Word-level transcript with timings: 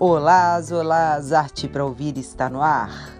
Olá, 0.00 0.62
olá, 0.70 1.20
arte 1.36 1.66
para 1.66 1.84
ouvir 1.84 2.16
está 2.18 2.48
no 2.48 2.62
ar. 2.62 3.18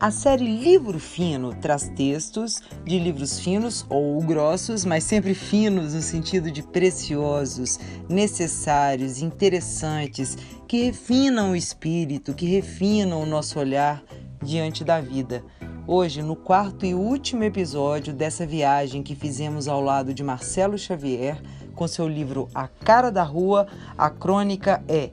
A 0.00 0.10
série 0.10 0.44
Livro 0.44 0.98
Fino 0.98 1.54
traz 1.54 1.88
textos 1.90 2.60
de 2.84 2.98
livros 2.98 3.38
finos 3.38 3.86
ou 3.88 4.20
grossos, 4.22 4.84
mas 4.84 5.04
sempre 5.04 5.34
finos 5.34 5.94
no 5.94 6.02
sentido 6.02 6.50
de 6.50 6.64
preciosos, 6.64 7.78
necessários, 8.08 9.22
interessantes, 9.22 10.36
que 10.66 10.86
refinam 10.86 11.52
o 11.52 11.56
espírito, 11.56 12.34
que 12.34 12.46
refinam 12.46 13.22
o 13.22 13.26
nosso 13.26 13.60
olhar 13.60 14.02
diante 14.42 14.82
da 14.82 15.00
vida. 15.00 15.44
Hoje, 15.84 16.22
no 16.22 16.36
quarto 16.36 16.86
e 16.86 16.94
último 16.94 17.42
episódio 17.42 18.14
dessa 18.14 18.46
viagem 18.46 19.02
que 19.02 19.16
fizemos 19.16 19.66
ao 19.66 19.80
lado 19.80 20.14
de 20.14 20.22
Marcelo 20.22 20.78
Xavier, 20.78 21.42
com 21.74 21.88
seu 21.88 22.06
livro 22.06 22.48
A 22.54 22.68
Cara 22.68 23.10
da 23.10 23.24
Rua, 23.24 23.66
a 23.98 24.08
crônica 24.08 24.80
é 24.86 25.10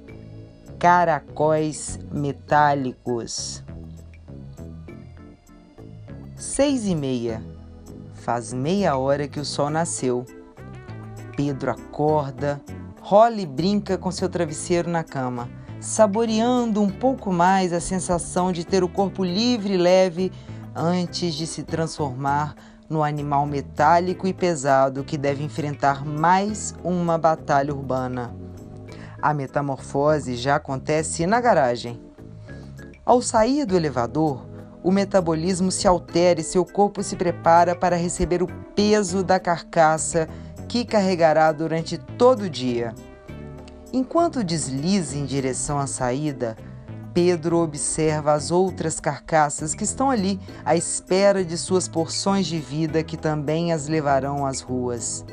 Caracóis 0.77 1.99
Metálicos. 2.11 3.63
Seis 6.35 6.85
e 6.85 6.93
meia. 6.93 7.41
Faz 8.13 8.53
meia 8.53 8.95
hora 8.95 9.27
que 9.27 9.39
o 9.39 9.45
sol 9.45 9.71
nasceu. 9.71 10.23
Pedro 11.35 11.71
acorda, 11.71 12.61
rola 13.01 13.41
e 13.41 13.45
brinca 13.47 13.97
com 13.97 14.11
seu 14.11 14.29
travesseiro 14.29 14.87
na 14.87 15.03
cama, 15.03 15.49
saboreando 15.81 16.79
um 16.79 16.91
pouco 16.91 17.33
mais 17.33 17.73
a 17.73 17.79
sensação 17.79 18.51
de 18.51 18.63
ter 18.63 18.83
o 18.83 18.89
corpo 18.89 19.23
livre 19.23 19.73
e 19.73 19.77
leve 19.77 20.31
antes 20.75 21.33
de 21.33 21.45
se 21.47 21.63
transformar 21.63 22.55
no 22.89 23.03
animal 23.03 23.45
metálico 23.45 24.27
e 24.27 24.33
pesado 24.33 25.03
que 25.03 25.17
deve 25.17 25.43
enfrentar 25.43 26.05
mais 26.05 26.73
uma 26.83 27.17
batalha 27.17 27.73
urbana. 27.73 28.33
A 29.21 29.33
metamorfose 29.33 30.35
já 30.35 30.55
acontece 30.55 31.27
na 31.27 31.39
garagem. 31.39 32.01
Ao 33.05 33.21
sair 33.21 33.65
do 33.65 33.75
elevador, 33.75 34.47
o 34.81 34.91
metabolismo 34.91 35.71
se 35.71 35.87
altera 35.87 36.39
e 36.39 36.43
seu 36.43 36.65
corpo 36.65 37.03
se 37.03 37.15
prepara 37.15 37.75
para 37.75 37.97
receber 37.97 38.41
o 38.41 38.47
peso 38.75 39.23
da 39.23 39.39
carcaça 39.39 40.27
que 40.67 40.85
carregará 40.85 41.51
durante 41.51 41.97
todo 41.97 42.43
o 42.43 42.49
dia. 42.49 42.93
Enquanto 43.91 44.43
desliza 44.43 45.17
em 45.17 45.25
direção 45.25 45.79
à 45.79 45.87
saída, 45.87 46.55
Pedro 47.13 47.57
observa 47.57 48.33
as 48.33 48.51
outras 48.51 48.99
carcaças 48.99 49.73
que 49.73 49.83
estão 49.83 50.09
ali 50.09 50.39
à 50.63 50.75
espera 50.75 51.43
de 51.43 51.57
suas 51.57 51.87
porções 51.87 52.45
de 52.45 52.59
vida 52.59 53.03
que 53.03 53.17
também 53.17 53.73
as 53.73 53.87
levarão 53.87 54.45
às 54.45 54.61
ruas. 54.61 55.25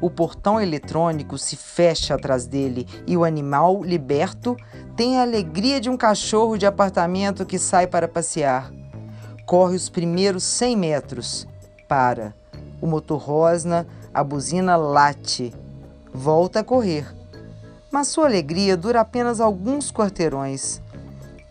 O 0.00 0.10
portão 0.10 0.60
eletrônico 0.60 1.38
se 1.38 1.56
fecha 1.56 2.14
atrás 2.14 2.46
dele 2.46 2.86
e 3.06 3.16
o 3.16 3.24
animal 3.24 3.82
liberto 3.82 4.56
tem 4.96 5.18
a 5.18 5.22
alegria 5.22 5.80
de 5.80 5.88
um 5.88 5.96
cachorro 5.96 6.58
de 6.58 6.66
apartamento 6.66 7.46
que 7.46 7.58
sai 7.58 7.86
para 7.86 8.08
passear. 8.08 8.70
Corre 9.46 9.76
os 9.76 9.88
primeiros 9.88 10.42
100 10.42 10.76
metros. 10.76 11.48
Para. 11.88 12.34
O 12.80 12.86
motor 12.86 13.20
rosna, 13.20 13.86
a 14.12 14.22
buzina 14.22 14.76
late. 14.76 15.54
Volta 16.12 16.60
a 16.60 16.64
correr 16.64 17.06
mas 17.94 18.08
sua 18.08 18.26
alegria 18.26 18.76
dura 18.76 19.02
apenas 19.02 19.40
alguns 19.40 19.92
quarteirões. 19.92 20.82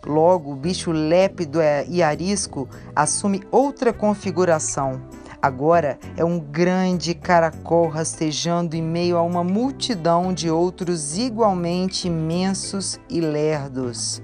Logo, 0.04 0.52
o 0.52 0.54
bicho 0.54 0.92
lépido 0.92 1.58
e 1.88 2.02
arisco 2.02 2.68
assume 2.94 3.42
outra 3.50 3.94
configuração. 3.94 5.00
Agora 5.40 5.98
é 6.18 6.22
um 6.22 6.38
grande 6.38 7.14
caracol 7.14 7.88
rastejando 7.88 8.76
em 8.76 8.82
meio 8.82 9.16
a 9.16 9.22
uma 9.22 9.42
multidão 9.42 10.34
de 10.34 10.50
outros 10.50 11.16
igualmente 11.16 12.08
imensos 12.08 13.00
e 13.08 13.22
lerdos. 13.22 14.22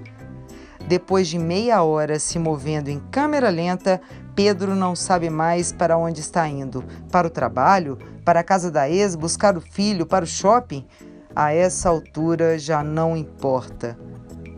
Depois 0.87 1.27
de 1.27 1.39
meia 1.39 1.81
hora 1.81 2.19
se 2.19 2.37
movendo 2.37 2.89
em 2.89 2.99
câmera 3.09 3.49
lenta, 3.49 3.99
Pedro 4.35 4.75
não 4.75 4.95
sabe 4.95 5.27
mais 5.27 5.71
para 5.71 5.97
onde 5.97 6.19
está 6.19 6.47
indo. 6.47 6.83
Para 7.11 7.25
o 7.25 7.31
trabalho? 7.31 7.97
Para 8.23 8.41
a 8.41 8.43
casa 8.43 8.69
da 8.69 8.87
ex? 8.87 9.15
Buscar 9.15 9.57
o 9.57 9.61
filho? 9.61 10.05
Para 10.05 10.23
o 10.23 10.27
shopping? 10.27 10.85
A 11.33 11.53
essa 11.53 11.87
altura 11.87 12.59
já 12.59 12.83
não 12.83 13.15
importa. 13.15 13.97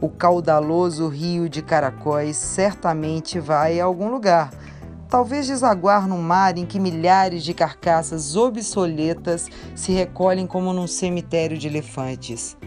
O 0.01 0.09
caudaloso 0.09 1.07
rio 1.07 1.47
de 1.47 1.61
Caracóis 1.61 2.35
certamente 2.35 3.39
vai 3.39 3.79
a 3.79 3.85
algum 3.85 4.09
lugar, 4.09 4.51
talvez 5.07 5.45
desaguar 5.45 6.07
no 6.07 6.17
mar 6.17 6.57
em 6.57 6.65
que 6.65 6.79
milhares 6.79 7.43
de 7.43 7.53
carcaças 7.53 8.35
obsoletas 8.35 9.49
se 9.75 9.91
recolhem 9.91 10.47
como 10.47 10.73
num 10.73 10.87
cemitério 10.87 11.59
de 11.59 11.67
elefantes. 11.67 12.57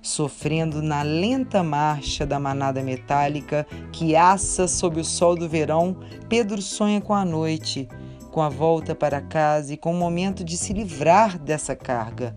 Sofrendo 0.00 0.80
na 0.80 1.02
lenta 1.02 1.60
marcha 1.62 2.24
da 2.24 2.38
manada 2.38 2.84
metálica 2.84 3.66
que 3.90 4.14
assa 4.14 4.68
sob 4.68 5.00
o 5.00 5.04
sol 5.04 5.34
do 5.34 5.48
verão, 5.48 5.96
Pedro 6.28 6.62
sonha 6.62 7.00
com 7.00 7.14
a 7.14 7.24
noite, 7.24 7.88
com 8.30 8.40
a 8.40 8.48
volta 8.48 8.94
para 8.94 9.20
casa 9.20 9.74
e 9.74 9.76
com 9.76 9.90
o 9.90 9.98
momento 9.98 10.44
de 10.44 10.56
se 10.56 10.72
livrar 10.72 11.36
dessa 11.36 11.74
carga 11.74 12.34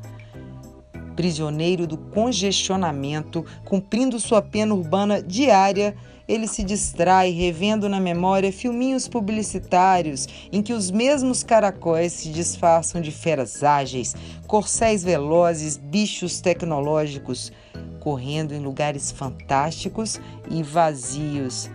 Prisioneiro 1.16 1.88
do 1.88 1.98
congestionamento, 1.98 3.46
cumprindo 3.64 4.20
sua 4.20 4.42
pena 4.42 4.74
urbana 4.74 5.22
diária, 5.22 5.96
ele 6.28 6.48
se 6.48 6.64
distrai 6.64 7.30
revendo 7.32 7.88
na 7.88 8.00
memória 8.00 8.52
filminhos 8.52 9.08
publicitários 9.08 10.28
em 10.52 10.62
que 10.62 10.74
os 10.74 10.90
mesmos 10.90 11.44
caracóis 11.44 12.14
se 12.14 12.30
disfarçam 12.30 13.00
de 13.00 13.12
feras 13.12 13.64
ágeis, 13.64 14.16
corcéis 14.48 15.04
velozes, 15.04 15.78
bichos 15.78 16.42
tecnológicos, 16.42 17.52
correndo 18.00 18.54
em 18.54 18.60
lugares 18.60 19.12
fantásticos 19.12 20.20
e 20.50 20.64
vazios. 20.64 21.70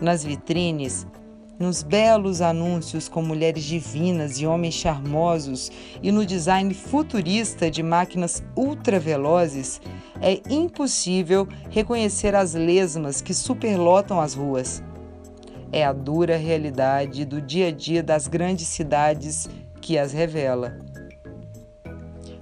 Nas 0.00 0.22
vitrines, 0.22 1.06
nos 1.58 1.82
belos 1.82 2.40
anúncios 2.42 3.08
com 3.08 3.22
mulheres 3.22 3.64
divinas 3.64 4.38
e 4.38 4.46
homens 4.46 4.74
charmosos 4.74 5.70
e 6.02 6.12
no 6.12 6.26
design 6.26 6.72
futurista 6.74 7.70
de 7.70 7.82
máquinas 7.82 8.44
ultravelozes, 8.54 9.80
é 10.20 10.40
impossível 10.50 11.48
reconhecer 11.70 12.34
as 12.34 12.54
lesmas 12.54 13.20
que 13.20 13.32
superlotam 13.32 14.20
as 14.20 14.34
ruas. 14.34 14.82
É 15.72 15.84
a 15.84 15.92
dura 15.92 16.36
realidade 16.36 17.24
do 17.24 17.40
dia 17.40 17.68
a 17.68 17.72
dia 17.72 18.02
das 18.02 18.28
grandes 18.28 18.68
cidades 18.68 19.48
que 19.80 19.98
as 19.98 20.12
revela. 20.12 20.78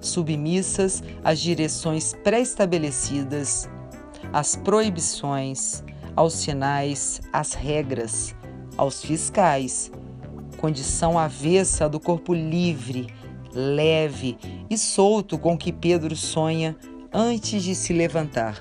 Submissas 0.00 1.02
às 1.22 1.40
direções 1.40 2.14
pré-estabelecidas, 2.22 3.68
às 4.32 4.54
proibições, 4.54 5.82
aos 6.14 6.34
sinais, 6.34 7.20
às 7.32 7.54
regras, 7.54 8.34
aos 8.76 9.02
fiscais, 9.02 9.90
condição 10.58 11.18
avessa 11.18 11.88
do 11.88 12.00
corpo 12.00 12.34
livre, 12.34 13.06
leve 13.52 14.36
e 14.68 14.76
solto 14.76 15.38
com 15.38 15.56
que 15.56 15.72
Pedro 15.72 16.16
sonha 16.16 16.76
antes 17.12 17.62
de 17.62 17.74
se 17.74 17.92
levantar. 17.92 18.60